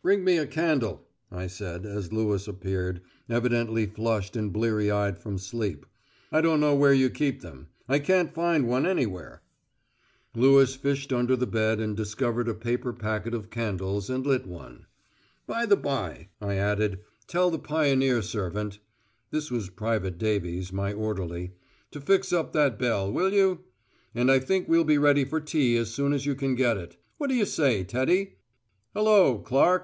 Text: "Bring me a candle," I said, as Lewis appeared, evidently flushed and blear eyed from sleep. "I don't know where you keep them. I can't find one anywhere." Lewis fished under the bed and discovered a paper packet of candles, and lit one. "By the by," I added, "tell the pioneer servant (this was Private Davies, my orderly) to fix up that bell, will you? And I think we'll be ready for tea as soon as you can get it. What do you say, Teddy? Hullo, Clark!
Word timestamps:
"Bring 0.00 0.22
me 0.24 0.38
a 0.38 0.46
candle," 0.46 1.06
I 1.30 1.48
said, 1.48 1.84
as 1.84 2.14
Lewis 2.14 2.48
appeared, 2.48 3.02
evidently 3.28 3.84
flushed 3.84 4.36
and 4.36 4.50
blear 4.50 4.90
eyed 4.94 5.18
from 5.18 5.36
sleep. 5.36 5.84
"I 6.32 6.40
don't 6.40 6.60
know 6.60 6.74
where 6.74 6.94
you 6.94 7.10
keep 7.10 7.42
them. 7.42 7.66
I 7.88 7.98
can't 7.98 8.32
find 8.32 8.66
one 8.66 8.86
anywhere." 8.86 9.42
Lewis 10.34 10.74
fished 10.76 11.12
under 11.12 11.36
the 11.36 11.48
bed 11.48 11.78
and 11.78 11.94
discovered 11.94 12.48
a 12.48 12.54
paper 12.54 12.92
packet 12.94 13.34
of 13.34 13.50
candles, 13.50 14.08
and 14.08 14.24
lit 14.26 14.46
one. 14.46 14.86
"By 15.46 15.66
the 15.66 15.76
by," 15.76 16.28
I 16.40 16.54
added, 16.54 17.00
"tell 17.26 17.50
the 17.50 17.58
pioneer 17.58 18.22
servant 18.22 18.78
(this 19.30 19.50
was 19.50 19.68
Private 19.68 20.16
Davies, 20.16 20.72
my 20.72 20.90
orderly) 20.92 21.52
to 21.90 22.00
fix 22.00 22.32
up 22.32 22.52
that 22.54 22.78
bell, 22.78 23.12
will 23.12 23.32
you? 23.34 23.64
And 24.14 24.30
I 24.30 24.38
think 24.38 24.68
we'll 24.68 24.84
be 24.84 24.96
ready 24.96 25.24
for 25.26 25.40
tea 25.40 25.76
as 25.76 25.90
soon 25.92 26.14
as 26.14 26.24
you 26.24 26.34
can 26.34 26.54
get 26.54 26.78
it. 26.78 26.96
What 27.18 27.26
do 27.26 27.34
you 27.34 27.44
say, 27.44 27.84
Teddy? 27.84 28.36
Hullo, 28.94 29.40
Clark! 29.42 29.76